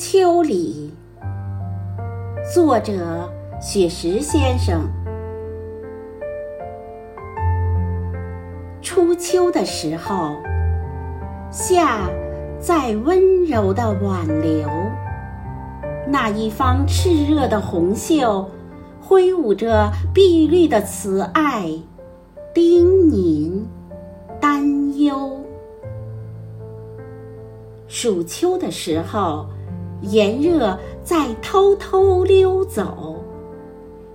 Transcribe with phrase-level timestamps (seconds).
[0.00, 0.94] 秋里，
[2.54, 3.28] 作者
[3.60, 4.88] 雪石先生。
[8.80, 10.36] 初秋的时候，
[11.50, 12.08] 夏
[12.60, 14.68] 在温柔的挽留，
[16.06, 18.48] 那一方炽热的红袖，
[19.00, 21.72] 挥舞着碧绿的慈爱，
[22.54, 23.64] 叮咛，
[24.40, 25.40] 担忧。
[27.88, 29.44] 暑秋的时候。
[30.00, 33.16] 炎热在偷偷溜走，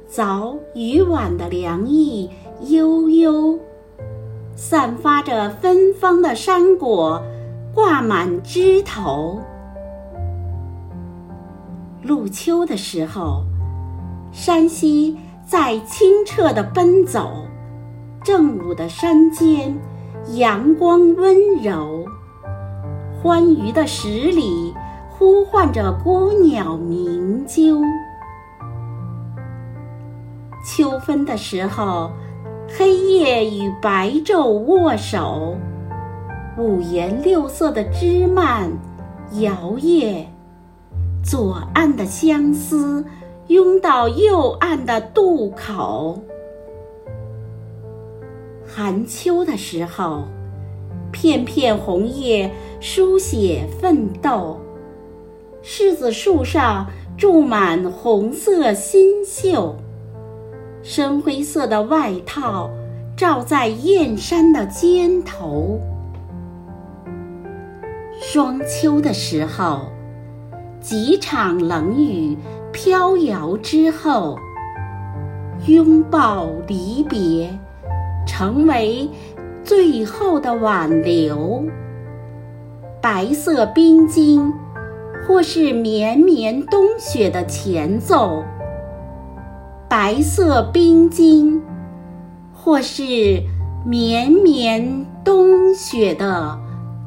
[0.08, 2.30] 早与晚的凉意
[2.68, 3.60] 悠悠，
[4.56, 7.22] 散发着芬芳的山果
[7.74, 9.40] 挂满枝头。
[12.02, 13.44] 入秋的时候，
[14.32, 17.30] 山溪在清澈的奔走，
[18.24, 19.78] 正午的山间，
[20.36, 22.06] 阳光温柔，
[23.22, 24.74] 欢愉的十里。
[25.24, 27.82] 呼唤着孤鸟鸣啾。
[30.66, 32.12] 秋分的时候，
[32.68, 35.56] 黑夜与白昼握手，
[36.58, 38.70] 五颜六色的枝蔓
[39.40, 40.26] 摇曳，
[41.24, 43.06] 左岸的相思
[43.48, 46.22] 拥到右岸的渡口。
[48.68, 50.26] 寒秋的时候，
[51.14, 52.52] 片片红叶
[52.82, 54.60] 书写奋斗。
[55.64, 56.86] 柿子树上
[57.18, 59.74] 住满红色新秀，
[60.82, 62.70] 深灰色的外套
[63.16, 65.80] 罩在燕山的肩头。
[68.20, 69.84] 霜秋的时候，
[70.82, 72.38] 几场冷雨
[72.74, 74.38] 飘摇之后，
[75.66, 77.50] 拥抱离别，
[78.28, 79.10] 成为
[79.64, 81.64] 最后的挽留。
[83.02, 84.54] 白色冰晶。
[85.26, 88.44] 或是绵绵冬雪的前奏，
[89.90, 91.62] 白色冰晶；
[92.54, 93.42] 或是
[93.86, 96.60] 绵绵冬雪的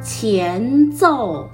[0.03, 1.47] 前奏。